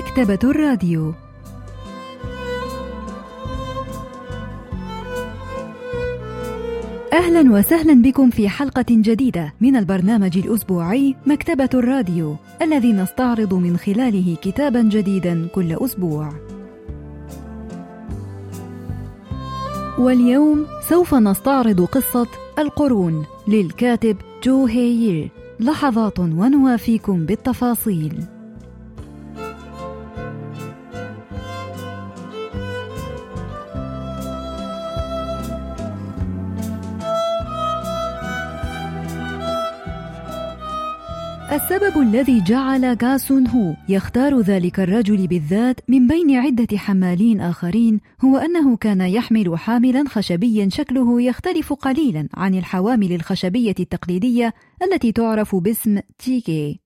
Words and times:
مكتبة 0.00 0.50
الراديو 0.50 1.14
أهلا 7.12 7.52
وسهلا 7.52 8.02
بكم 8.02 8.30
في 8.30 8.48
حلقة 8.48 8.84
جديدة 8.90 9.54
من 9.60 9.76
البرنامج 9.76 10.38
الأسبوعي 10.38 11.16
مكتبة 11.26 11.68
الراديو 11.74 12.36
الذي 12.62 12.92
نستعرض 12.92 13.54
من 13.54 13.76
خلاله 13.76 14.36
كتابا 14.42 14.82
جديدا 14.82 15.48
كل 15.54 15.72
أسبوع. 15.72 16.32
واليوم 19.98 20.66
سوف 20.88 21.14
نستعرض 21.14 21.80
قصة 21.80 22.26
القرون 22.58 23.24
للكاتب 23.48 24.16
جو 24.44 24.66
هيير 24.66 25.30
لحظات 25.60 26.18
ونوافيكم 26.18 27.26
بالتفاصيل. 27.26 28.39
الذي 42.00 42.40
جعل 42.40 42.96
غاسون 43.02 43.46
هو. 43.46 43.74
يختار 43.88 44.40
ذلك 44.40 44.80
الرجل 44.80 45.26
بالذات 45.26 45.80
من 45.88 46.06
بين 46.06 46.36
عدة 46.36 46.78
حمالين 46.78 47.40
آخرين 47.40 48.00
هو 48.24 48.36
أنه 48.36 48.76
كان 48.76 49.00
يحمل 49.00 49.58
حاملا 49.58 50.04
خشبيا 50.08 50.68
شكله 50.68 51.22
يختلف 51.22 51.72
قليلا 51.72 52.28
عن 52.34 52.54
الحوامل 52.54 53.12
الخشبية 53.12 53.74
التقليدية 53.80 54.54
التي 54.82 55.12
تعرف 55.12 55.56
باسم 55.56 55.98
تيكي. 56.18 56.79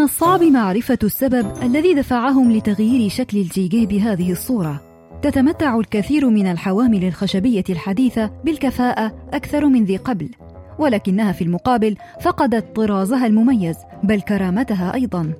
من 0.00 0.04
الصعب 0.04 0.42
معرفة 0.42 0.98
السبب 1.02 1.46
الذي 1.62 1.94
دفعهم 1.94 2.52
لتغيير 2.52 3.10
شكل 3.10 3.38
الجيجي 3.38 3.86
بهذه 3.86 4.32
الصورة. 4.32 4.80
تتمتع 5.22 5.78
الكثير 5.78 6.28
من 6.28 6.46
الحوامل 6.46 7.04
الخشبية 7.04 7.64
الحديثة 7.70 8.30
بالكفاءة 8.44 9.28
أكثر 9.32 9.66
من 9.66 9.84
ذي 9.84 9.96
قبل، 9.96 10.28
ولكنها 10.78 11.32
في 11.32 11.44
المقابل 11.44 11.96
فقدت 12.20 12.76
طرازها 12.76 13.26
المميز 13.26 13.76
بل 14.02 14.20
كرامتها 14.20 14.94
أيضا. 14.94 15.32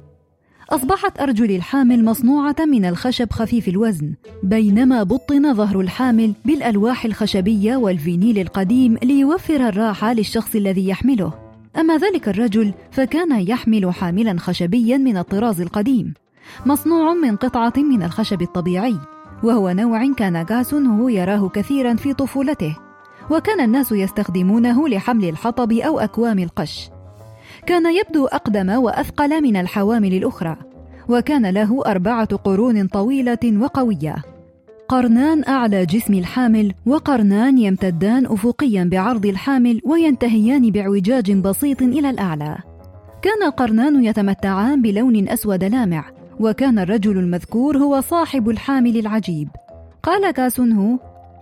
أصبحت 0.70 1.20
أرجل 1.20 1.50
الحامل 1.56 2.05
مصنوعة 2.05 2.56
من 2.66 2.84
الخشب 2.84 3.33
خفيف 3.33 3.69
الوزن، 3.69 4.14
بينما 4.42 5.03
بطن 5.03 5.55
ظهر 5.55 5.81
الحامل 5.81 6.33
بالألواح 6.44 7.05
الخشبية 7.05 7.77
والفينيل 7.77 8.38
القديم 8.38 8.97
ليوفر 9.03 9.69
الراحة 9.69 10.12
للشخص 10.12 10.55
الذي 10.55 10.88
يحمله. 10.88 11.50
أما 11.79 11.97
ذلك 11.97 12.29
الرجل 12.29 12.75
فكان 12.91 13.41
يحمل 13.41 13.95
حاملا 13.95 14.39
خشبيا 14.39 14.97
من 14.97 15.17
الطراز 15.17 15.61
القديم 15.61 16.15
مصنوع 16.67 17.15
من 17.15 17.37
قطعة 17.37 17.73
من 17.77 18.03
الخشب 18.03 18.43
الطبيعي 18.43 18.97
وهو 19.43 19.71
نوع 19.71 20.12
كان 20.12 20.37
غاسون 20.51 20.87
هو 20.87 21.09
يراه 21.09 21.49
كثيرا 21.49 21.95
في 21.95 22.15
طفولته 22.15 22.77
وكان 23.31 23.61
الناس 23.61 23.93
يستخدمونه 23.93 24.89
لحمل 24.89 25.29
الحطب 25.29 25.73
أو 25.73 25.99
أكوام 26.01 26.39
القش. 26.39 26.91
كان 27.67 27.97
يبدو 27.97 28.27
أقدم 28.27 28.71
وأثقل 28.71 29.43
من 29.43 29.57
الحوامل 29.57 30.15
الأخرى 30.15 30.57
وكان 31.09 31.47
له 31.51 31.83
أربعة 31.87 32.37
قرون 32.37 32.87
طويلة 32.87 33.61
وقوية. 33.61 34.17
قرنان 34.91 35.45
أعلى 35.49 35.87
جسم 35.87 36.15
الحامل 36.15 36.75
وقرنان 36.87 37.59
يمتدان 37.59 38.27
أفقيا 38.27 38.84
بعرض 38.93 39.27
الحامل 39.27 39.81
وينتهيان 39.84 40.71
باعوجاج 40.71 41.33
بسيط 41.33 41.83
إلى 41.83 42.11
الأعلى 42.11 42.59
كان 43.23 43.43
القرنان 43.43 44.05
يتمتعان 44.05 44.83
بلون 44.83 45.29
أسود 45.29 45.65
لامع 45.65 46.05
وكان 46.41 46.79
الرجل 46.79 47.19
المذكور 47.19 47.79
هو 47.79 48.00
صاحب 48.00 48.49
الحامل 48.49 48.97
العجيب 48.99 49.49
قال 50.03 50.31
كاسون 50.31 50.99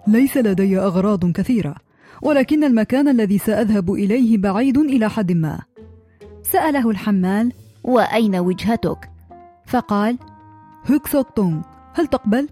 ليس 0.06 0.36
لدي 0.36 0.78
أغراض 0.78 1.32
كثيرة 1.32 1.74
ولكن 2.22 2.64
المكان 2.64 3.08
الذي 3.08 3.38
سأذهب 3.38 3.92
إليه 3.92 4.38
بعيد 4.38 4.78
إلى 4.78 5.10
حد 5.10 5.32
ما 5.32 5.60
سأله 6.42 6.90
الحمال 6.90 7.52
وأين 7.84 8.36
وجهتك؟ 8.36 9.10
فقال 9.66 10.18
هكسوتونغ 10.84 11.60
هل 11.94 12.06
تقبل؟ 12.06 12.48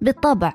بالطبع. 0.00 0.52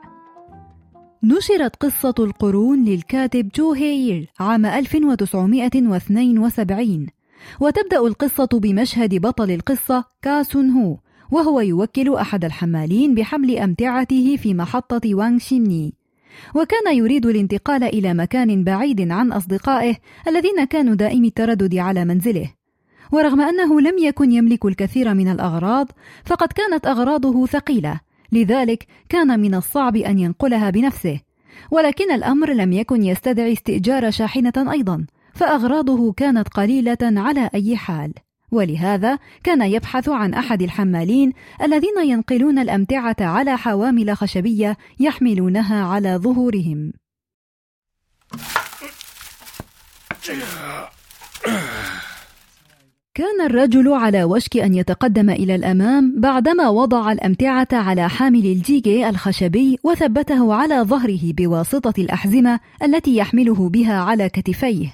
نشرت 1.23 1.75
قصة 1.75 2.13
القرون 2.19 2.83
للكاتب 2.83 3.49
جو 3.55 3.73
هيير 3.73 4.31
عام 4.39 4.65
1972 4.65 7.07
وتبدأ 7.59 7.99
القصة 7.99 8.49
بمشهد 8.53 9.15
بطل 9.15 9.51
القصة 9.51 10.05
كاسون 10.21 10.69
هو 10.69 10.97
وهو 11.31 11.59
يوكل 11.59 12.15
أحد 12.15 12.45
الحمالين 12.45 13.15
بحمل 13.15 13.57
أمتعته 13.57 14.37
في 14.37 14.53
محطة 14.53 15.15
وانغ 15.15 15.37
شيمني 15.37 15.93
وكان 16.55 16.95
يريد 16.95 17.25
الانتقال 17.25 17.83
إلى 17.83 18.13
مكان 18.13 18.63
بعيد 18.63 19.11
عن 19.11 19.31
أصدقائه 19.31 19.95
الذين 20.27 20.63
كانوا 20.63 20.95
دائمي 20.95 21.27
التردد 21.27 21.75
على 21.75 22.05
منزله. 22.05 22.53
ورغم 23.11 23.41
أنه 23.41 23.81
لم 23.81 23.97
يكن 23.97 24.31
يملك 24.31 24.65
الكثير 24.65 25.13
من 25.13 25.27
الأغراض 25.27 25.87
فقد 26.25 26.47
كانت 26.47 26.87
أغراضه 26.87 27.45
ثقيلة. 27.45 27.99
لذلك 28.31 28.87
كان 29.09 29.39
من 29.39 29.55
الصعب 29.55 29.95
أن 29.95 30.19
ينقلها 30.19 30.69
بنفسه 30.69 31.19
ولكن 31.71 32.11
الأمر 32.11 32.53
لم 32.53 32.73
يكن 32.73 33.03
يستدعي 33.03 33.53
استئجار 33.53 34.11
شاحنة 34.11 34.71
أيضا 34.71 35.05
فأغراضه 35.33 36.13
كانت 36.13 36.47
قليلة 36.47 36.97
على 37.01 37.49
أي 37.55 37.77
حال 37.77 38.13
ولهذا 38.51 39.19
كان 39.43 39.61
يبحث 39.61 40.09
عن 40.09 40.33
أحد 40.33 40.61
الحمالين 40.61 41.33
الذين 41.61 42.05
ينقلون 42.05 42.59
الأمتعة 42.59 43.15
على 43.19 43.57
حوامل 43.57 44.17
خشبية 44.17 44.77
يحملونها 44.99 45.85
على 45.85 46.17
ظهورهم 46.17 46.93
كان 53.13 53.41
الرجل 53.45 53.93
على 53.93 54.23
وشك 54.23 54.57
أن 54.57 54.73
يتقدم 54.73 55.29
إلى 55.29 55.55
الأمام 55.55 56.15
بعدما 56.17 56.69
وضع 56.69 57.11
الأمتعة 57.11 57.67
على 57.73 58.09
حامل 58.09 58.45
الجيجي 58.45 59.09
الخشبي 59.09 59.77
وثبته 59.83 60.53
على 60.53 60.75
ظهره 60.81 61.19
بواسطة 61.23 61.93
الأحزمة 62.01 62.59
التي 62.83 63.17
يحمله 63.17 63.69
بها 63.69 63.93
على 63.93 64.29
كتفيه. 64.29 64.87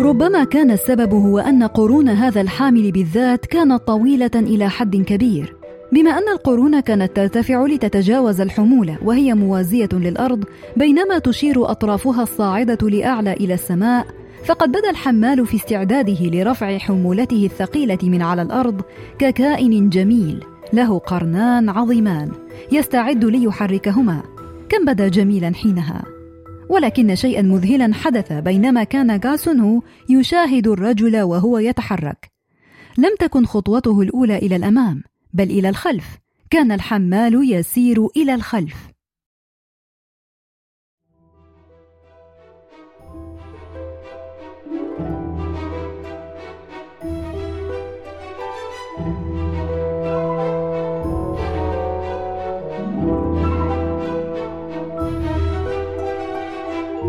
ربما 0.00 0.44
كان 0.44 0.70
السبب 0.70 1.14
هو 1.14 1.38
أن 1.38 1.62
قرون 1.62 2.08
هذا 2.08 2.40
الحامل 2.40 2.92
بالذات 2.92 3.46
كانت 3.46 3.82
طويلة 3.86 4.30
إلى 4.34 4.68
حد 4.68 4.96
كبير، 4.96 5.61
بما 5.92 6.10
أن 6.10 6.28
القرون 6.28 6.80
كانت 6.80 7.16
ترتفع 7.16 7.66
لتتجاوز 7.66 8.40
الحمولة 8.40 8.98
وهي 9.02 9.34
موازية 9.34 9.88
للأرض 9.92 10.44
بينما 10.76 11.18
تشير 11.18 11.70
أطرافها 11.70 12.22
الصاعدة 12.22 12.88
لأعلى 12.88 13.32
إلى 13.32 13.54
السماء 13.54 14.06
فقد 14.44 14.68
بدا 14.68 14.90
الحمال 14.90 15.46
في 15.46 15.56
استعداده 15.56 16.26
لرفع 16.26 16.78
حمولته 16.78 17.44
الثقيلة 17.44 17.98
من 18.02 18.22
على 18.22 18.42
الأرض 18.42 18.82
ككائن 19.18 19.88
جميل 19.88 20.44
له 20.72 20.98
قرنان 20.98 21.68
عظيمان 21.68 22.32
يستعد 22.72 23.24
ليحركهما. 23.24 24.22
كم 24.68 24.84
بدا 24.84 25.08
جميلا 25.08 25.54
حينها. 25.54 26.04
ولكن 26.68 27.14
شيئا 27.14 27.42
مذهلا 27.42 27.94
حدث 27.94 28.32
بينما 28.32 28.84
كان 28.84 29.20
غاسونو 29.24 29.82
يشاهد 30.08 30.68
الرجل 30.68 31.20
وهو 31.22 31.58
يتحرك. 31.58 32.30
لم 32.98 33.14
تكن 33.20 33.46
خطوته 33.46 34.00
الأولى 34.00 34.38
إلى 34.38 34.56
الأمام. 34.56 35.02
بل 35.32 35.50
إلى 35.50 35.68
الخلف. 35.68 36.18
كان 36.50 36.72
الحمال 36.72 37.52
يسير 37.52 38.06
إلى 38.16 38.34
الخلف. 38.34 38.92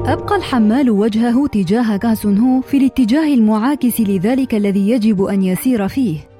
أبقى 0.05 0.35
الحمال 0.35 0.89
وجهه 0.89 1.47
تجاه 1.47 1.99
غاسون 2.03 2.37
هو 2.37 2.61
في 2.61 2.77
الاتجاه 2.77 3.33
المعاكس 3.33 4.01
لذلك 4.01 4.55
الذي 4.55 4.89
يجب 4.89 5.23
أن 5.23 5.43
يسير 5.43 5.87
فيه. 5.87 6.32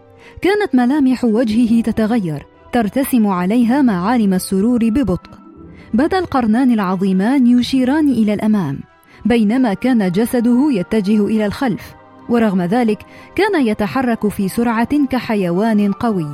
كانت 0.44 0.76
ملامح 0.76 1.24
وجهه 1.24 1.82
تتغير 1.82 2.46
ترتسم 2.72 3.28
عليها 3.28 3.82
معالم 3.82 4.34
السرور 4.34 4.80
ببطء. 4.80 5.30
بدا 5.94 6.20
القرنان 6.20 6.72
العظيمان 6.72 7.48
يشيران 7.48 8.10
إلى 8.10 8.34
الأمام 8.34 8.80
بينما 9.26 9.74
كان 9.74 10.12
جسده 10.12 10.72
يتجه 10.72 11.26
إلى 11.26 11.46
الخلف 11.46 11.94
ورغم 12.30 12.62
ذلك 12.62 13.06
كان 13.36 13.68
يتحرك 13.68 14.28
في 14.28 14.50
سرعة 14.50 15.06
كحيوان 15.10 15.92
قوي. 15.92 16.28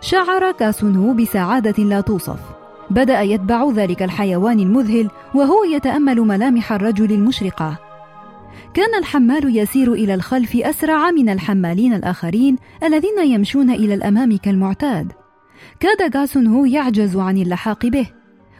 شعر 0.00 0.52
كاسونهو 0.52 1.14
بسعادة 1.14 1.84
لا 1.84 2.00
توصف. 2.00 2.40
بدأ 2.90 3.20
يتبع 3.20 3.70
ذلك 3.70 4.02
الحيوان 4.02 4.60
المذهل 4.60 5.10
وهو 5.34 5.64
يتأمل 5.64 6.20
ملامح 6.20 6.72
الرجل 6.72 7.12
المشرقة. 7.12 7.87
كان 8.74 8.94
الحمال 8.98 9.56
يسير 9.56 9.92
إلى 9.92 10.14
الخلف 10.14 10.56
أسرع 10.56 11.10
من 11.10 11.28
الحمالين 11.28 11.92
الآخرين 11.94 12.56
الذين 12.82 13.18
يمشون 13.24 13.70
إلى 13.70 13.94
الأمام 13.94 14.36
كالمعتاد. 14.36 15.12
كاد 15.80 16.16
غاسون 16.16 16.46
هو 16.46 16.64
يعجز 16.64 17.16
عن 17.16 17.38
اللحاق 17.38 17.86
به 17.86 18.06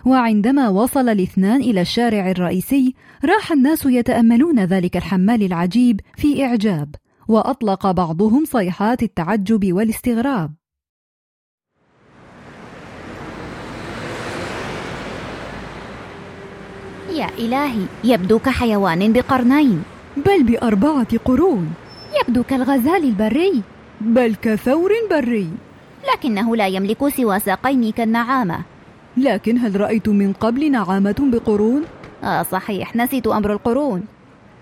وعندما 0.06 0.68
وصل 0.68 1.08
الاثنان 1.08 1.60
إلى 1.60 1.80
الشارع 1.80 2.30
الرئيسي 2.30 2.94
راح 3.24 3.52
الناس 3.52 3.86
يتأملون 3.86 4.58
ذلك 4.60 4.96
الحمال 4.96 5.42
العجيب 5.42 6.00
في 6.16 6.44
إعجاب 6.44 6.94
وأطلق 7.28 7.90
بعضهم 7.90 8.44
صيحات 8.44 9.02
التعجب 9.02 9.72
والاستغراب. 9.72 10.57
يا 17.14 17.28
إلهي 17.38 17.86
يبدو 18.04 18.38
كحيوان 18.38 19.12
بقرنين. 19.12 19.82
بل 20.16 20.42
بأربعة 20.42 21.18
قرون. 21.24 21.74
يبدو 22.20 22.42
كالغزال 22.42 23.04
البري. 23.04 23.62
بل 24.00 24.34
كثور 24.34 24.90
بري. 25.10 25.48
لكنه 26.14 26.56
لا 26.56 26.66
يملك 26.66 27.08
سوى 27.08 27.40
ساقين 27.40 27.92
كالنعامة. 27.92 28.58
لكن 29.16 29.58
هل 29.58 29.80
رأيت 29.80 30.08
من 30.08 30.32
قبل 30.32 30.70
نعامة 30.70 31.16
بقرون؟ 31.20 31.84
آه 32.24 32.42
صحيح 32.42 32.96
نسيت 32.96 33.26
أمر 33.26 33.52
القرون. 33.52 34.04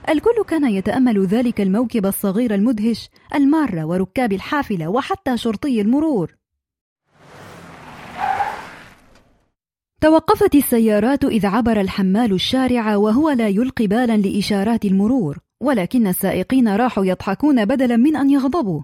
الكل 0.08 0.44
كان 0.48 0.64
يتأمل 0.64 1.26
ذلك 1.26 1.60
الموكب 1.60 2.06
الصغير 2.06 2.54
المدهش 2.54 3.10
المارة 3.34 3.84
وركاب 3.84 4.32
الحافلة 4.32 4.88
وحتى 4.88 5.36
شرطي 5.36 5.80
المرور. 5.80 6.35
توقفت 10.00 10.54
السيارات 10.54 11.24
إذ 11.24 11.46
عبر 11.46 11.80
الحمال 11.80 12.32
الشارع 12.32 12.96
وهو 12.96 13.30
لا 13.30 13.48
يلقي 13.48 13.86
بالا 13.86 14.16
لإشارات 14.16 14.84
المرور 14.84 15.38
ولكن 15.60 16.06
السائقين 16.06 16.68
راحوا 16.68 17.04
يضحكون 17.04 17.64
بدلا 17.64 17.96
من 17.96 18.16
أن 18.16 18.30
يغضبوا. 18.30 18.82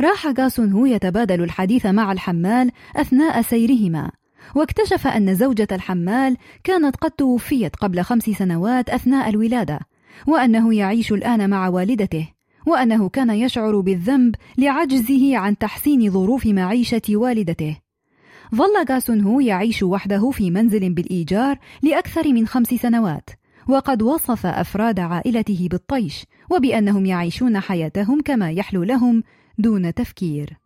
راح 0.00 0.26
غاسون 0.26 0.72
هو 0.72 0.86
يتبادل 0.86 1.42
الحديث 1.42 1.86
مع 1.86 2.12
الحمال 2.12 2.70
أثناء 2.96 3.42
سيرهما. 3.42 4.10
واكتشف 4.54 5.06
أن 5.06 5.34
زوجة 5.34 5.68
الحمال 5.72 6.36
كانت 6.64 6.96
قد 6.96 7.10
توفيت 7.10 7.76
قبل 7.76 8.02
خمس 8.02 8.22
سنوات 8.22 8.90
أثناء 8.90 9.28
الولادة 9.28 9.80
وأنه 10.26 10.74
يعيش 10.74 11.12
الآن 11.12 11.50
مع 11.50 11.68
والدته 11.68 12.28
وأنه 12.66 13.08
كان 13.08 13.30
يشعر 13.30 13.80
بالذنب 13.80 14.34
لعجزه 14.58 15.36
عن 15.36 15.58
تحسين 15.58 16.10
ظروف 16.10 16.46
معيشة 16.46 17.02
والدته. 17.08 17.76
ظل 18.54 18.84
غاسون 18.90 19.20
هو 19.20 19.40
يعيش 19.40 19.82
وحده 19.82 20.30
في 20.30 20.50
منزل 20.50 20.94
بالإيجار 20.94 21.58
لأكثر 21.82 22.32
من 22.32 22.46
خمس 22.46 22.66
سنوات 22.66 23.30
وقد 23.68 24.02
وصف 24.02 24.46
أفراد 24.46 25.00
عائلته 25.00 25.68
بالطيش 25.70 26.24
وبأنهم 26.50 27.06
يعيشون 27.06 27.60
حياتهم 27.60 28.20
كما 28.20 28.50
يحلو 28.50 28.82
لهم 28.82 29.22
دون 29.58 29.94
تفكير. 29.94 30.58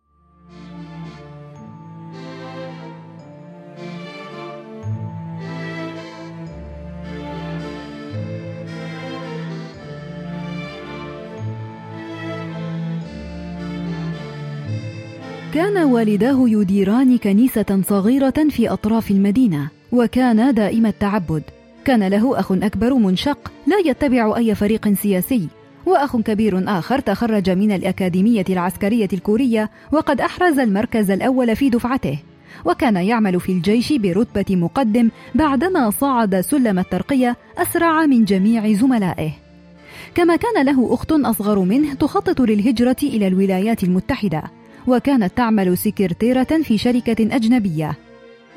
كان 15.55 15.77
والداه 15.77 16.49
يديران 16.49 17.17
كنيسة 17.17 17.81
صغيرة 17.87 18.33
في 18.49 18.69
أطراف 18.69 19.11
المدينة 19.11 19.69
وكان 19.91 20.53
دائم 20.53 20.85
التعبد. 20.85 21.43
كان 21.85 22.07
له 22.07 22.39
أخ 22.39 22.51
أكبر 22.51 22.93
منشق 22.93 23.51
لا 23.67 23.77
يتبع 23.85 24.37
أي 24.37 24.55
فريق 24.55 24.93
سياسي. 24.93 25.47
وأخ 25.85 26.17
كبير 26.17 26.63
آخر 26.67 26.99
تخرج 26.99 27.49
من 27.49 27.71
الأكاديمية 27.71 28.45
العسكرية 28.49 29.07
الكورية 29.13 29.71
وقد 29.91 30.21
أحرز 30.21 30.59
المركز 30.59 31.11
الأول 31.11 31.55
في 31.55 31.69
دفعته. 31.69 32.19
وكان 32.65 32.95
يعمل 32.95 33.39
في 33.39 33.51
الجيش 33.51 33.93
برتبة 33.93 34.55
مقدم 34.55 35.09
بعدما 35.35 35.89
صعد 35.89 36.41
سلم 36.41 36.79
الترقية 36.79 37.37
أسرع 37.57 38.05
من 38.05 38.25
جميع 38.25 38.73
زملائه. 38.73 39.31
كما 40.15 40.35
كان 40.35 40.65
له 40.65 40.93
أخت 40.93 41.11
أصغر 41.11 41.59
منه 41.59 41.93
تخطط 41.93 42.41
للهجرة 42.41 42.97
إلى 43.03 43.27
الولايات 43.27 43.83
المتحدة. 43.83 44.43
وكانت 44.87 45.37
تعمل 45.37 45.77
سكرتيرة 45.77 46.61
في 46.63 46.77
شركة 46.77 47.35
أجنبية. 47.35 47.97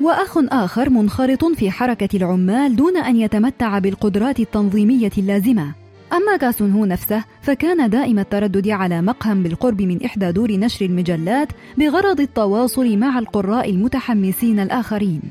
وأخ 0.01 0.37
آخر 0.37 0.89
منخرط 0.89 1.45
في 1.45 1.71
حركة 1.71 2.17
العمال 2.17 2.75
دون 2.75 2.97
أن 2.97 3.15
يتمتع 3.15 3.79
بالقدرات 3.79 4.39
التنظيمية 4.39 5.11
اللازمة. 5.17 5.73
أما 6.13 6.37
غاسون 6.43 6.71
هو 6.71 6.85
نفسه 6.85 7.23
فكان 7.41 7.89
دائم 7.89 8.19
التردد 8.19 8.69
على 8.69 9.01
مقهم 9.01 9.43
بالقرب 9.43 9.81
من 9.81 10.03
إحدى 10.05 10.31
دور 10.31 10.51
نشر 10.51 10.85
المجلات 10.85 11.47
بغرض 11.77 12.19
التواصل 12.19 12.97
مع 12.97 13.19
القراء 13.19 13.69
المتحمسين 13.69 14.59
الآخرين. 14.59 15.21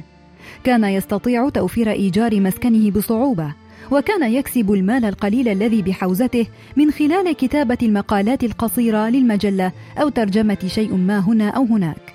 كان 0.65 0.85
يستطيع 0.85 1.49
توفير 1.49 1.91
إيجار 1.91 2.41
مسكنه 2.41 2.91
بصعوبة. 2.91 3.55
وكان 3.91 4.33
يكسب 4.33 4.73
المال 4.73 5.05
القليل 5.05 5.49
الذي 5.49 5.83
بحوزته 5.83 6.47
من 6.77 6.91
خلال 6.91 7.33
كتابة 7.33 7.79
المقالات 7.83 8.45
القصيرة 8.45 9.09
للمجلة 9.09 9.73
أو 9.99 10.09
ترجمة 10.09 10.59
شيء 10.67 10.95
ما 10.95 11.19
هنا 11.19 11.49
أو 11.49 11.65
هناك. 11.65 12.15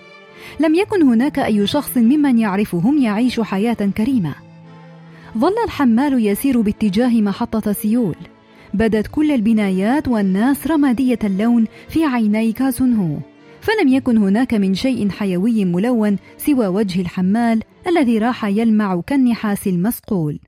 لم 0.59 0.75
يكن 0.75 1.01
هناك 1.01 1.39
أي 1.39 1.67
شخص 1.67 1.97
ممن 1.97 2.39
يعرفهم 2.39 2.97
يعيش 2.97 3.39
حياة 3.39 3.73
كريمة. 3.97 4.35
ظل 5.37 5.55
الحمال 5.65 6.25
يسير 6.25 6.61
باتجاه 6.61 7.21
محطة 7.21 7.71
سيول. 7.71 8.15
بدت 8.73 9.07
كل 9.07 9.31
البنايات 9.31 10.07
والناس 10.07 10.67
رمادية 10.67 11.19
اللون 11.23 11.65
في 11.89 12.05
عيني 12.05 12.51
كاسون 12.51 12.93
هو 12.93 13.17
فلم 13.61 13.87
يكن 13.87 14.17
هناك 14.17 14.53
من 14.53 14.75
شيء 14.75 15.09
حيوي 15.09 15.65
ملون 15.65 16.17
سوى 16.37 16.67
وجه 16.67 17.01
الحمال 17.01 17.63
الذي 17.87 18.17
راح 18.17 18.45
يلمع 18.45 19.01
كالنحاس 19.01 19.67
المصقول 19.67 20.39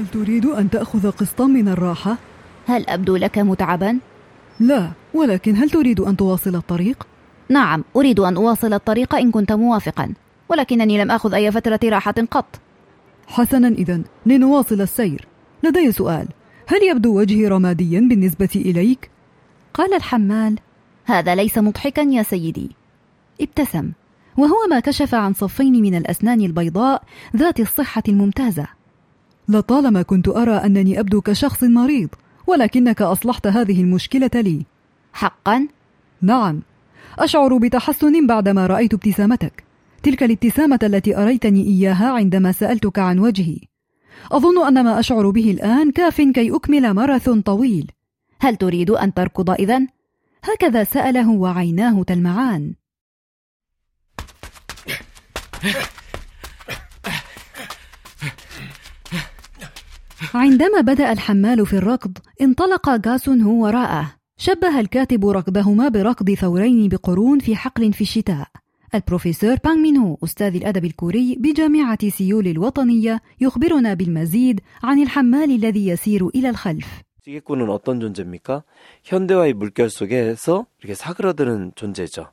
هل 0.00 0.06
تريد 0.06 0.46
أن 0.46 0.70
تأخذ 0.70 1.10
قسطا 1.10 1.46
من 1.46 1.68
الراحة؟ 1.68 2.16
هل 2.66 2.88
أبدو 2.88 3.16
لك 3.16 3.38
متعبا؟ 3.38 3.98
لا، 4.60 4.90
ولكن 5.14 5.56
هل 5.56 5.70
تريد 5.70 6.00
أن 6.00 6.16
تواصل 6.16 6.56
الطريق؟ 6.56 7.06
نعم، 7.48 7.84
أريد 7.96 8.20
أن 8.20 8.36
أواصل 8.36 8.72
الطريق 8.72 9.14
إن 9.14 9.30
كنت 9.30 9.52
موافقا، 9.52 10.12
ولكنني 10.48 11.04
لم 11.04 11.10
آخذ 11.10 11.34
أي 11.34 11.52
فترة 11.52 11.80
راحة 11.84 12.14
قط. 12.30 12.60
حسنا 13.26 13.68
إذا، 13.68 14.02
لنواصل 14.26 14.80
السير. 14.80 15.26
لدي 15.62 15.92
سؤال، 15.92 16.28
هل 16.66 16.82
يبدو 16.90 17.18
وجهي 17.18 17.48
رماديا 17.48 18.00
بالنسبة 18.00 18.50
إليك؟ 18.56 19.10
قال 19.74 19.94
الحمال: 19.94 20.58
هذا 21.04 21.34
ليس 21.34 21.58
مضحكا 21.58 22.00
يا 22.00 22.22
سيدي. 22.22 22.70
ابتسم، 23.40 23.92
وهو 24.36 24.66
ما 24.70 24.80
كشف 24.80 25.14
عن 25.14 25.32
صفين 25.32 25.82
من 25.82 25.94
الأسنان 25.94 26.40
البيضاء 26.40 27.02
ذات 27.36 27.60
الصحة 27.60 28.02
الممتازة. 28.08 28.79
لطالما 29.50 30.02
كنت 30.02 30.28
أرى 30.28 30.54
أنني 30.54 31.00
أبدو 31.00 31.20
كشخص 31.20 31.64
مريض 31.64 32.08
ولكنك 32.46 33.02
أصلحت 33.02 33.46
هذه 33.46 33.80
المشكلة 33.80 34.30
لي. 34.34 34.66
حقا؟ 35.12 35.68
نعم. 36.22 36.62
أشعر 37.18 37.56
بتحسن 37.56 38.26
بعدما 38.26 38.66
رأيت 38.66 38.94
ابتسامتك. 38.94 39.64
تلك 40.02 40.22
الابتسامة 40.22 40.78
التي 40.82 41.16
أريتني 41.16 41.62
إياها 41.62 42.10
عندما 42.10 42.52
سألتك 42.52 42.98
عن 42.98 43.18
وجهي. 43.18 43.58
أظن 44.32 44.66
أن 44.66 44.84
ما 44.84 44.98
أشعر 44.98 45.30
به 45.30 45.50
الآن 45.50 45.90
كاف 45.90 46.20
كي 46.20 46.56
أكمل 46.56 46.90
ماراثون 46.90 47.40
طويل. 47.40 47.90
هل 48.40 48.56
تريد 48.56 48.90
أن 48.90 49.14
تركض 49.14 49.50
إذن؟ 49.50 49.86
هكذا 50.44 50.84
سأله 50.84 51.30
وعيناه 51.30 52.02
تلمعان. 52.02 52.74
عندما 60.33 60.81
بدأ 60.81 61.11
الحمال 61.11 61.65
في 61.65 61.73
الركض 61.73 62.17
انطلق 62.41 63.07
غاسون 63.07 63.41
هو 63.41 63.63
وراءه 63.63 64.15
شبه 64.37 64.79
الكاتب 64.79 65.25
ركضهما 65.25 65.89
بركض 65.89 66.33
ثورين 66.33 66.89
بقرون 66.89 67.39
في 67.39 67.55
حقل 67.55 67.93
في 67.93 68.01
الشتاء 68.01 68.47
البروفيسور 68.95 69.55
بانغ 69.55 69.77
مينهو 69.77 70.17
أستاذ 70.23 70.55
الأدب 70.55 70.85
الكوري 70.85 71.35
بجامعة 71.39 72.09
سيول 72.09 72.47
الوطنية 72.47 73.21
يخبرنا 73.41 73.93
بالمزيد 73.93 74.61
عن 74.83 75.01
الحمال 75.01 75.51
الذي 75.51 75.87
يسير 75.87 76.27
إلى 76.27 76.49
الخلف 76.49 77.05
찌개꾼은 77.25 77.71
어떤 77.71 77.99
존재입니까? 77.99 78.63
현대화의 79.03 79.53
물결 79.53 79.89
속에서 79.89 80.67
이렇게 80.79 80.93
사그라드는 80.93 81.71
존재죠. 81.75 82.27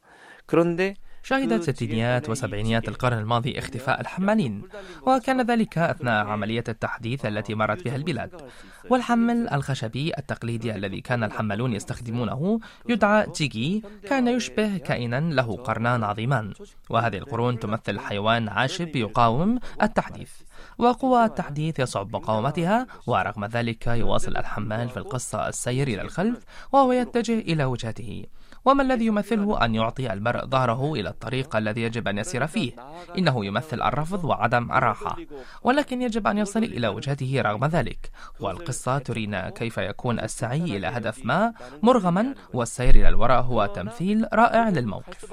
그런데 0.44 0.94
شهدت 1.27 1.69
ستينيات 1.69 2.29
وسبعينيات 2.29 2.87
القرن 2.87 3.17
الماضي 3.17 3.59
اختفاء 3.59 4.01
الحمالين 4.01 4.61
وكان 5.07 5.41
ذلك 5.41 5.77
أثناء 5.77 6.25
عملية 6.27 6.63
التحديث 6.69 7.25
التي 7.25 7.55
مرت 7.55 7.83
بها 7.85 7.95
البلاد. 7.95 8.41
والحمل 8.89 9.49
الخشبي 9.49 10.11
التقليدي 10.17 10.75
الذي 10.75 11.01
كان 11.01 11.23
الحمالون 11.23 11.73
يستخدمونه 11.73 12.59
يدعى 12.89 13.27
تيجي 13.27 13.83
كان 14.09 14.27
يشبه 14.27 14.77
كائنا 14.77 15.19
له 15.19 15.55
قرنان 15.55 16.03
عظيمان. 16.03 16.53
وهذه 16.89 17.17
القرون 17.17 17.59
تمثل 17.59 17.99
حيوان 17.99 18.49
عاشب 18.49 18.95
يقاوم 18.95 19.59
التحديث. 19.81 20.31
وقوى 20.77 21.25
التحديث 21.25 21.79
يصعب 21.79 22.15
مقاومتها 22.15 22.87
ورغم 23.07 23.45
ذلك 23.45 23.87
يواصل 23.87 24.37
الحمال 24.37 24.89
في 24.89 24.97
القصة 24.97 25.47
السير 25.47 25.87
إلى 25.87 26.01
الخلف 26.01 26.43
وهو 26.71 26.91
يتجه 26.91 27.39
إلى 27.39 27.65
وجهته. 27.65 28.25
وما 28.67 28.83
الذي 28.83 29.05
يمثله 29.05 29.65
أن 29.65 29.75
يعطي 29.75 30.13
المرء 30.13 30.45
ظهره 30.45 30.93
إلى 30.93 31.09
الطريق 31.09 31.55
الذي 31.55 31.81
يجب 31.81 32.07
أن 32.07 32.17
يسير 32.17 32.47
فيه؟ 32.47 32.71
إنه 33.17 33.45
يمثل 33.45 33.81
الرفض 33.81 34.25
وعدم 34.25 34.71
الراحة 34.71 35.17
ولكن 35.63 36.01
يجب 36.01 36.27
أن 36.27 36.37
يصل 36.37 36.63
إلى 36.63 36.87
وجهته 36.87 37.41
رغم 37.41 37.65
ذلك. 37.65 38.11
والقصة 38.39 38.97
ترينا 38.97 39.49
كيف 39.49 39.77
يكون 39.77 40.19
السعي 40.19 40.77
إلى 40.77 40.87
هدف 40.87 41.25
ما 41.25 41.53
مرغما 41.83 42.35
والسير 42.53 42.95
إلى 42.95 43.09
الوراء 43.09 43.41
هو 43.41 43.65
تمثيل 43.65 44.27
رائع 44.33 44.69
للموقف. 44.69 45.25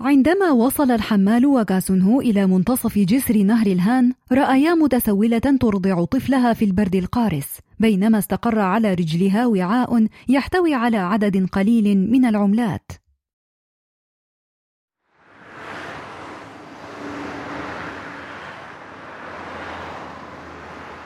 عندما 0.00 0.50
وصل 0.50 0.90
الحمال 0.90 1.46
وغاسونهو 1.46 2.20
إلى 2.20 2.46
منتصف 2.46 2.98
جسر 2.98 3.36
نهر 3.36 3.66
الهان 3.66 4.12
رأيا 4.32 4.74
متسولة 4.74 5.38
ترضع 5.38 6.04
طفلها 6.04 6.52
في 6.52 6.64
البرد 6.64 6.94
القارس 6.94 7.58
بينما 7.80 8.18
استقر 8.18 8.58
على 8.58 8.94
رجلها 8.94 9.46
وعاء 9.46 10.06
يحتوي 10.28 10.74
على 10.74 10.96
عدد 10.96 11.46
قليل 11.46 12.10
من 12.10 12.24
العملات. 12.24 12.92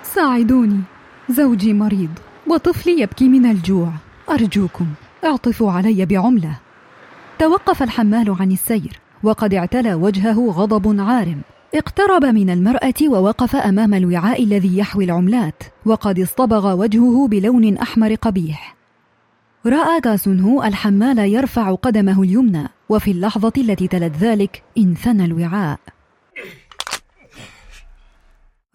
ساعدوني 0.03 0.81
زوجي 1.31 1.73
مريض 1.75 2.19
وطفلي 2.47 3.01
يبكي 3.01 3.29
من 3.29 3.47
الجوع. 3.47 3.93
أرجوكم 4.31 4.87
أعطفوا 5.25 5.73
علي 5.73 6.07
بعملة. 6.07 6.68
توقف 7.39 7.83
الحمال 7.83 8.37
عن 8.41 8.53
السير 8.53 9.01
وقد 9.23 9.55
اعتلى 9.55 9.95
وجهه 9.95 10.51
غضب 10.51 11.01
عارم. 11.01 11.41
اقترب 11.75 12.25
من 12.25 12.51
المرأة 12.51 12.95
ووقف 13.03 13.57
أمام 13.57 13.95
الوعاء 13.95 14.45
الذي 14.45 14.79
يحوي 14.79 15.05
العملات 15.05 15.63
وقد 15.87 16.21
اصطبغ 16.21 16.81
وجهه 16.81 17.29
بلون 17.29 17.79
أحمر 17.79 18.15
قبيح. 18.15 18.77
رأى 19.67 20.01
غاسونهو 20.07 20.63
الحمال 20.63 21.19
يرفع 21.19 21.75
قدمه 21.75 22.23
اليمنى 22.23 22.69
وفي 22.89 23.11
اللحظة 23.11 23.53
التي 23.59 23.89
تلت 23.89 24.17
ذلك 24.17 24.63
انثنى 24.79 25.25
الوعاء. 25.25 25.79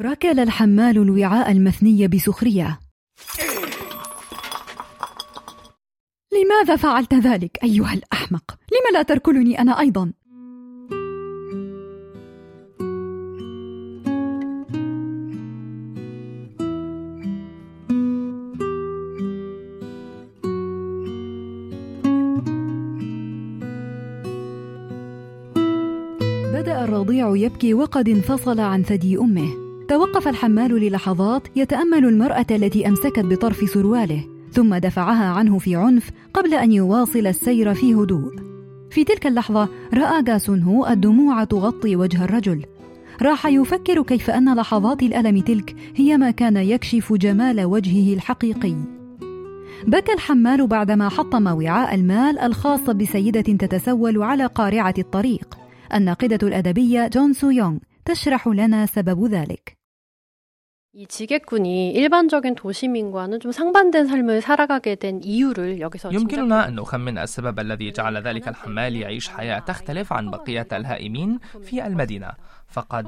ركل 0.02 0.40
الحمال 0.40 0.98
الوعاء 0.98 1.52
المثني 1.52 2.08
بسخرية 2.08 2.80
لماذا 6.54 6.76
فعلت 6.76 7.14
ذلك 7.14 7.64
أيها 7.64 7.94
الأحمق؟ 7.94 8.44
لم 8.52 8.94
لا 8.94 9.02
تركلني 9.02 9.60
أنا 9.62 9.80
أيضا؟ 9.80 10.12
بدأ 26.54 26.84
الرضيع 26.84 27.36
يبكي 27.36 27.74
وقد 27.74 28.10
انفصل 28.10 28.60
عن 28.60 28.84
ثدي 28.84 29.18
أمه 29.18 29.50
توقف 29.88 30.28
الحمال 30.28 30.72
للحظات 30.72 31.48
يتأمل 31.56 32.06
المرأة 32.06 32.46
التي 32.52 32.88
أمسكت 32.88 33.20
بطرف 33.20 33.70
سرواله 33.70 34.33
ثم 34.54 34.76
دفعها 34.76 35.26
عنه 35.26 35.58
في 35.58 35.76
عنف 35.76 36.12
قبل 36.34 36.54
أن 36.54 36.72
يواصل 36.72 37.28
السير 37.28 37.74
في 37.74 37.94
هدوء. 37.94 38.32
في 38.90 39.04
تلك 39.04 39.28
اللحظة 39.28 39.70
رأى 39.94 40.24
جاسونهو 40.24 40.88
الدموع 40.88 41.44
تغطي 41.44 41.96
وجه 41.96 42.24
الرجل. 42.24 42.66
راح 43.22 43.46
يفكر 43.46 44.04
كيف 44.04 44.30
أن 44.30 44.56
لحظات 44.56 45.04
الألم 45.04 45.40
تلك 45.40 45.76
هي 45.96 46.18
ما 46.18 46.32
كان 46.32 46.58
يكشف 46.58 47.14
جمال 47.14 47.66
وجهه 47.66 48.14
الحقيقي. 48.14 48.76
بكى 49.88 50.14
الحمال 50.14 50.68
بعدما 50.68 51.10
حطم 51.10 51.48
وعاء 51.48 51.96
المال 51.96 52.40
الخاص 52.40 52.90
بسيدة 52.90 53.42
تتسول 53.42 54.24
على 54.24 54.46
قارعة 54.46 54.94
الطريق. 54.98 55.58
الناقدة 55.94 56.48
الأدبية 56.48 57.08
جون 57.08 57.34
سو 57.34 57.50
يونغ 57.50 57.78
تشرح 58.06 58.48
لنا 58.48 58.86
سبب 58.86 59.26
ذلك. 59.26 59.83
이 60.96 61.06
يمكننا 66.12 66.68
أن 66.68 66.76
نخمن 66.76 67.18
السبب 67.18 67.60
الذي 67.60 67.92
جعل 67.92 68.18
ذلك 68.18 68.48
الحمال 68.48 68.96
يعيش 68.96 69.30
حياة 69.30 69.60
تختلف 69.60 70.14
عن 70.14 70.32
بقية 70.32 70.68
الهائمين 70.72 71.40
في 71.64 71.88
المدينة 71.88 72.32
فقد 72.74 73.08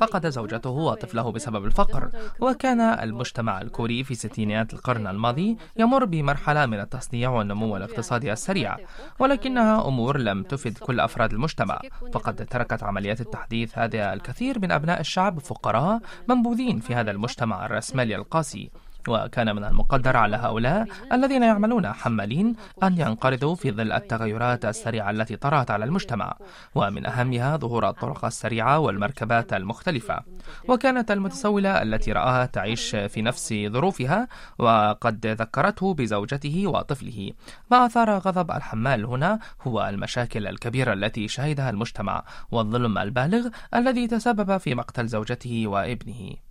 فقد 0.00 0.26
زوجته 0.26 0.70
وطفله 0.70 1.32
بسبب 1.32 1.64
الفقر. 1.64 2.10
وكان 2.40 2.80
المجتمع 2.80 3.60
الكوري 3.60 4.04
في 4.04 4.14
ستينيات 4.14 4.74
القرن 4.74 5.06
الماضي 5.06 5.56
يمر 5.76 6.04
بمرحلة 6.04 6.66
من 6.66 6.80
التصنيع 6.80 7.30
والنمو 7.30 7.76
الاقتصادي 7.76 8.32
السريع 8.32 8.76
ولكنها 9.18 9.88
أمور 9.88 10.18
لم 10.18 10.42
تفد 10.42 10.78
كل 10.78 11.00
أفراد 11.00 11.32
المجتمع. 11.32 11.80
فقد 12.12 12.46
تركت 12.50 12.82
عمليات 12.82 13.20
التحديث 13.20 13.78
هذا 13.78 14.12
الكثير 14.12 14.58
من 14.58 14.72
أبناء 14.72 15.00
الشعب 15.00 15.38
فقراء 15.38 16.00
منبوذين 16.28 16.80
في 16.80 16.94
هذا 16.94 17.10
المجتمع 17.10 17.66
الرأسمالي 17.66 18.16
القاسي. 18.16 18.70
وكان 19.08 19.56
من 19.56 19.64
المقدر 19.64 20.16
على 20.16 20.36
هؤلاء 20.36 20.86
الذين 21.12 21.42
يعملون 21.42 21.92
حمالين 21.92 22.56
أن 22.82 22.98
ينقرضوا 22.98 23.54
في 23.54 23.70
ظل 23.70 23.92
التغيرات 23.92 24.64
السريعة 24.64 25.10
التي 25.10 25.36
طرأت 25.36 25.70
على 25.70 25.84
المجتمع 25.84 26.36
ومن 26.74 27.06
أهمها 27.06 27.56
ظهور 27.56 27.88
الطرق 27.88 28.24
السريعة 28.24 28.78
والمركبات 28.78 29.52
المختلفة. 29.52 30.22
وكانت 30.68 31.10
المتسولة 31.10 31.82
التي 31.82 32.12
رآها 32.12 32.46
تعيش 32.46 32.96
في 32.96 33.22
نفس 33.22 33.54
ظروفها 33.66 34.28
وقد 34.58 35.26
ذكرته 35.26 35.94
بزوجته 35.94 36.66
وطفله. 36.66 37.32
ما 37.70 37.86
أثار 37.86 38.18
غضب 38.18 38.50
الحمال 38.50 39.04
هنا 39.04 39.38
هو 39.62 39.88
المشاكل 39.88 40.46
الكبيرة 40.46 40.92
التي 40.92 41.28
شهدها 41.28 41.70
المجتمع 41.70 42.24
والظلم 42.50 42.98
البالغ 42.98 43.48
الذي 43.74 44.06
تسبب 44.06 44.56
في 44.56 44.74
مقتل 44.74 45.06
زوجته 45.06 45.66
وابنه. 45.66 46.43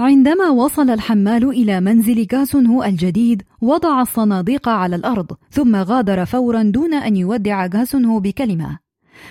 عندما 0.00 0.50
وصل 0.50 0.90
الحمال 0.90 1.48
إلى 1.48 1.80
منزل 1.80 2.26
غاسونهو 2.32 2.84
الجديد 2.84 3.42
وضع 3.60 4.02
الصناديق 4.02 4.68
على 4.68 4.96
الأرض 4.96 5.26
ثم 5.50 5.76
غادر 5.76 6.24
فورا 6.24 6.62
دون 6.62 6.94
أن 6.94 7.16
يودع 7.16 7.66
غاسونهو 7.66 8.20
بكلمة. 8.20 8.78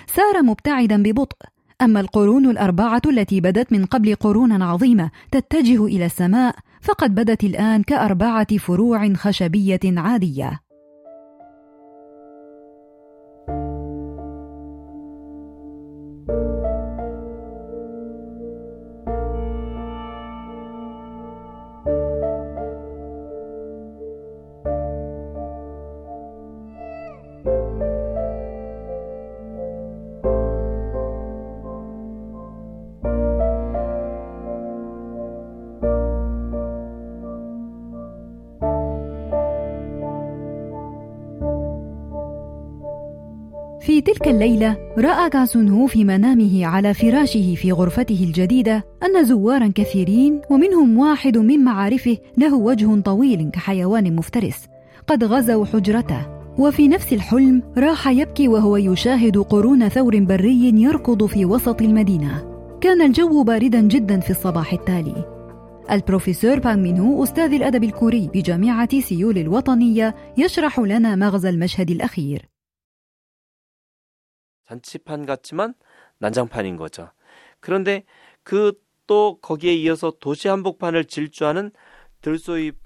سار 0.06 0.42
مبتعدا 0.42 1.02
ببطء. 1.02 1.36
أما 1.82 2.00
القرون 2.00 2.50
الأربعة 2.50 3.02
التي 3.06 3.40
بدت 3.40 3.72
من 3.72 3.84
قبل 3.84 4.14
قرون 4.14 4.62
عظيمة 4.62 5.10
تتجه 5.32 5.86
إلى 5.86 6.06
السماء 6.06 6.54
فقد 6.80 7.14
بدت 7.14 7.44
الآن 7.44 7.82
كأربعة 7.82 8.56
فروع 8.56 9.12
خشبية 9.14 9.80
عادية. 9.84 10.67
في 43.88 44.00
تلك 44.00 44.28
الليلة 44.28 44.76
رأى 44.98 45.30
غاسونهو 45.34 45.86
في 45.86 46.04
منامه 46.04 46.66
على 46.66 46.94
فراشه 46.94 47.54
في 47.54 47.72
غرفته 47.72 48.24
الجديدة 48.24 48.84
أن 49.02 49.24
زوارا 49.24 49.72
كثيرين 49.74 50.40
ومنهم 50.50 50.98
واحد 50.98 51.38
من 51.38 51.64
معارفه 51.64 52.16
له 52.36 52.54
وجه 52.54 53.00
طويل 53.00 53.50
كحيوان 53.50 54.16
مفترس. 54.16 54.66
قد 55.06 55.24
غزوا 55.24 55.64
حجرته. 55.64 56.37
وفي 56.59 56.87
نفس 56.87 57.13
الحلم 57.13 57.73
راح 57.77 58.07
يبكي 58.07 58.47
وهو 58.47 58.77
يشاهد 58.77 59.37
قرون 59.37 59.89
ثور 59.89 60.19
بري 60.19 60.81
يركض 60.81 61.25
في 61.25 61.45
وسط 61.45 61.81
المدينة 61.81 62.53
كان 62.81 63.01
الجو 63.01 63.43
باردا 63.43 63.81
جدا 63.81 64.19
في 64.19 64.29
الصباح 64.29 64.73
التالي 64.73 65.25
البروفيسور 65.91 66.59
بانغ 66.59 66.81
مينو 66.81 67.23
أستاذ 67.23 67.53
الأدب 67.53 67.83
الكوري 67.83 68.29
بجامعة 68.33 68.99
سيول 68.99 69.37
الوطنية 69.37 70.15
يشرح 70.37 70.79
لنا 70.79 71.15
مغزى 71.15 71.49
المشهد 71.49 71.91
الأخير. 71.91 72.49
잔치판 74.65 75.25
같지만 75.25 75.73
난장판인 76.19 76.77
거죠. 76.77 77.09
그런데 77.59 78.03
그 78.43 78.83
또 79.07 79.39
거기에 79.41 79.73
이어서 79.73 80.13
도시 80.19 80.47
한복판을 80.47 81.05
질주하는 81.05 81.71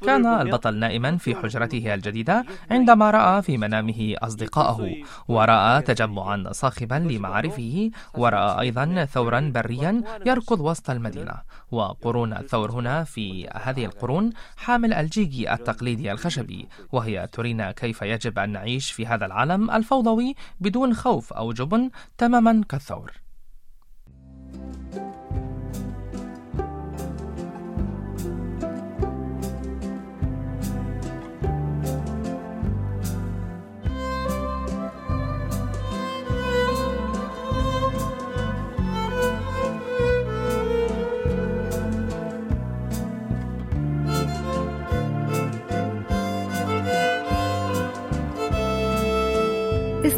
كان 0.03 0.27
البطل 0.27 0.75
نائما 0.79 1.17
في 1.17 1.35
حجرته 1.35 1.95
الجديدة 1.95 2.45
عندما 2.71 3.11
رأى 3.11 3.43
في 3.43 3.59
منامه 3.59 4.15
أصدقائه 4.19 5.05
ورأى 5.29 5.83
تجمعا 5.83 6.45
صاخبا 6.53 6.95
لمعارفه 6.95 7.91
ورأى 8.15 8.61
أيضا 8.61 9.05
ثورا 9.05 9.53
بريا 9.55 10.03
يركض 10.27 10.61
وسط 10.61 10.91
المدينة 10.91 11.35
وقرون 11.71 12.33
الثور 12.33 12.71
هنا 12.71 13.05
في 13.05 13.49
هذه 13.49 13.85
القرون 13.85 14.31
حامل 14.57 14.93
الجيجي 14.93 15.53
التقليدي 15.53 16.13
الخشبي 16.13 16.69
وهي 16.93 17.29
ترينا 17.33 17.73
كيف 17.73 18.03
يجب 18.03 18.39
أن 18.39 18.51
نعيش 18.51 18.93
في 18.93 19.07
هذا 19.07 19.27
العالم 19.27 19.71
الفوضوي 19.71 20.35
بدون 20.61 20.95
خوف 20.95 21.33
أو 21.33 21.53
جبن 21.53 21.91
تماما 22.19 22.63
كالثور 22.69 23.13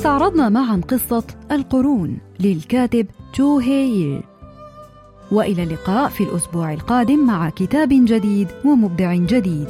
استعرضنا 0.04 0.48
معا 0.48 0.80
قصة 0.88 1.24
القرون 1.50 2.18
للكاتب 2.40 3.06
جو 3.34 3.58
هييل 3.58 4.22
وإلى 5.32 5.62
اللقاء 5.62 6.08
في 6.08 6.24
الأسبوع 6.24 6.72
القادم 6.72 7.26
مع 7.26 7.50
كتاب 7.50 7.88
جديد 7.88 8.48
ومبدع 8.64 9.14
جديد. 9.14 9.68